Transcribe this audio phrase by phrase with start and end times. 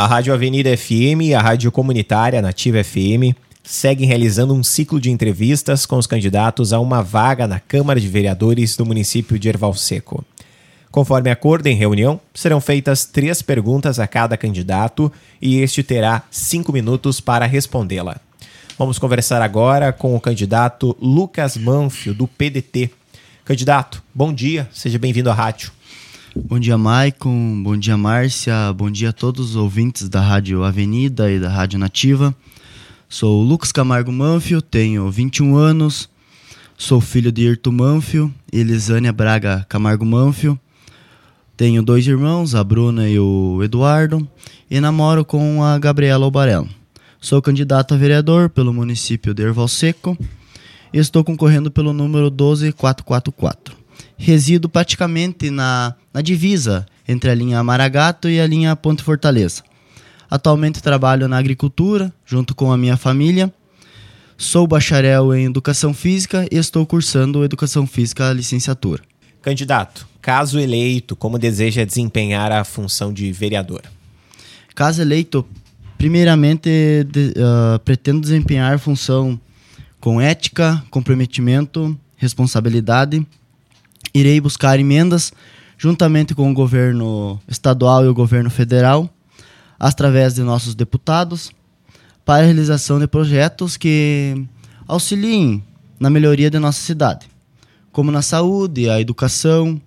[0.00, 5.10] A Rádio Avenida FM e a Rádio Comunitária Nativa FM seguem realizando um ciclo de
[5.10, 9.74] entrevistas com os candidatos a uma vaga na Câmara de Vereadores do município de Erval
[9.74, 10.24] Seco.
[10.90, 16.72] Conforme acordo em reunião, serão feitas três perguntas a cada candidato e este terá cinco
[16.72, 18.16] minutos para respondê-la.
[18.78, 22.90] Vamos conversar agora com o candidato Lucas Manfio, do PDT.
[23.44, 25.70] Candidato, bom dia, seja bem-vindo à rádio.
[26.36, 27.60] Bom dia, Maicon.
[27.60, 28.72] Bom dia, Márcia.
[28.72, 32.32] Bom dia a todos os ouvintes da Rádio Avenida e da Rádio Nativa.
[33.08, 36.08] Sou Lucas Camargo Manfio, tenho 21 anos,
[36.78, 40.58] sou filho de Irto Manfio e Elisânia Braga Camargo Manfio.
[41.56, 44.26] Tenho dois irmãos, a Bruna e o Eduardo,
[44.70, 46.68] e namoro com a Gabriela Albarello.
[47.20, 50.16] Sou candidato a vereador pelo município de Erval Seco
[50.92, 53.79] e estou concorrendo pelo número 12444
[54.20, 59.62] resido praticamente na, na divisa entre a linha Maragato e a linha Ponte Fortaleza.
[60.30, 63.52] Atualmente trabalho na agricultura, junto com a minha família.
[64.36, 69.02] Sou bacharel em Educação Física e estou cursando Educação Física licenciatura.
[69.40, 73.82] Candidato, caso eleito, como deseja desempenhar a função de vereador?
[74.74, 75.46] Caso eleito,
[75.96, 76.68] primeiramente
[77.10, 79.40] de, uh, pretendo desempenhar a função
[79.98, 83.26] com ética, comprometimento, responsabilidade
[84.14, 85.32] irei buscar emendas
[85.78, 89.08] juntamente com o governo estadual e o governo federal,
[89.78, 91.50] através de nossos deputados,
[92.24, 94.44] para a realização de projetos que
[94.86, 95.64] auxiliem
[95.98, 97.26] na melhoria de nossa cidade,
[97.90, 99.80] como na saúde, a educação,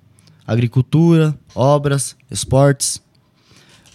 [0.47, 3.01] agricultura, obras, esportes.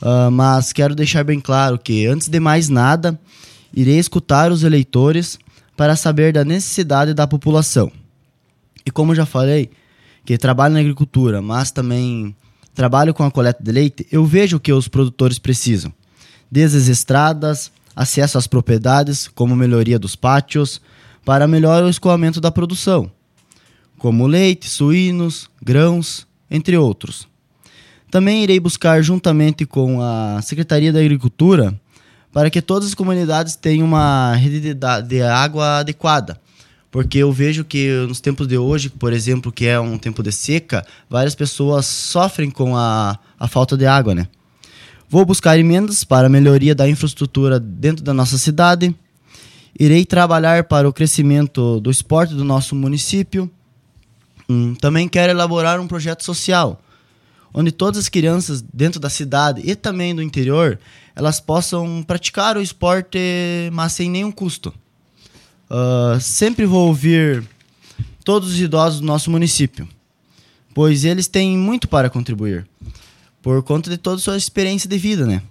[0.00, 3.18] Uh, mas quero deixar bem claro que, antes de mais nada,
[3.74, 5.38] irei escutar os eleitores
[5.76, 7.90] para saber da necessidade da população.
[8.86, 9.70] E como já falei,
[10.28, 12.36] que trabalho na agricultura, mas também
[12.74, 15.90] trabalho com a coleta de leite, eu vejo o que os produtores precisam.
[16.50, 20.82] Desde as estradas, acesso às propriedades, como melhoria dos pátios,
[21.24, 23.10] para melhor o escoamento da produção,
[23.96, 27.26] como leite, suínos, grãos, entre outros.
[28.10, 31.74] Também irei buscar, juntamente com a Secretaria da Agricultura,
[32.30, 34.74] para que todas as comunidades tenham uma rede
[35.06, 36.38] de água adequada,
[36.90, 40.32] porque eu vejo que nos tempos de hoje, por exemplo, que é um tempo de
[40.32, 44.28] seca, várias pessoas sofrem com a, a falta de água, né?
[45.08, 48.94] Vou buscar emendas para a melhoria da infraestrutura dentro da nossa cidade.
[49.78, 53.50] Irei trabalhar para o crescimento do esporte do nosso município.
[54.48, 56.80] Hum, também quero elaborar um projeto social,
[57.52, 60.78] onde todas as crianças dentro da cidade e também do interior,
[61.14, 63.18] elas possam praticar o esporte,
[63.72, 64.72] mas sem nenhum custo.
[65.70, 67.44] Uh, sempre vou ouvir
[68.24, 69.88] todos os idosos do nosso município,
[70.74, 72.66] pois eles têm muito para contribuir,
[73.42, 75.42] por conta de toda a sua experiência de vida, né?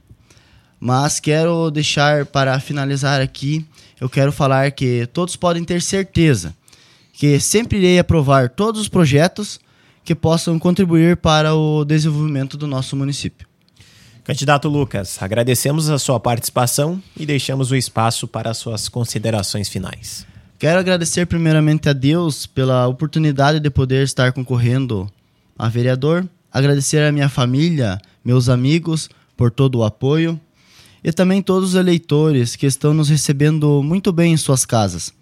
[0.80, 3.66] Mas quero deixar para finalizar aqui,
[4.00, 6.56] eu quero falar que todos podem ter certeza
[7.18, 9.60] que sempre irei aprovar todos os projetos
[10.04, 13.48] que possam contribuir para o desenvolvimento do nosso município.
[14.28, 20.28] Candidato Lucas, agradecemos a sua participação e deixamos o espaço para as suas considerações finais.
[20.60, 25.10] Quero agradecer primeiramente a Deus pela oportunidade de poder estar concorrendo
[25.58, 30.38] a vereador, agradecer a minha família, meus amigos por todo o apoio
[31.02, 35.14] e também todos os eleitores que estão nos recebendo muito bem em suas casas.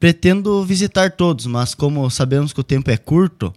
[0.00, 3.52] Pretendo visitar todos, mas como sabemos que o tempo é curto,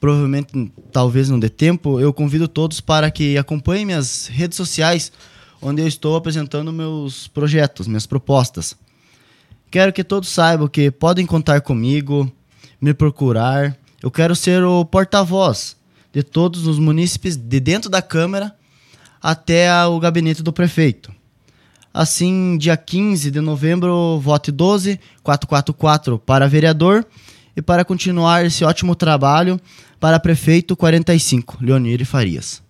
[0.00, 5.12] provavelmente talvez não dê tempo, eu convido todos para que acompanhem minhas redes sociais,
[5.60, 8.74] onde eu estou apresentando meus projetos, minhas propostas.
[9.70, 12.32] Quero que todos saibam que podem contar comigo,
[12.80, 13.76] me procurar.
[14.02, 15.76] Eu quero ser o porta-voz
[16.12, 18.56] de todos os munícipes de dentro da Câmara
[19.22, 21.12] até o gabinete do prefeito.
[21.92, 27.06] Assim, dia 15 de novembro, vote 12444 para vereador
[27.56, 29.60] e para continuar esse ótimo trabalho
[30.00, 32.62] para prefeito 45, Leonir Farias.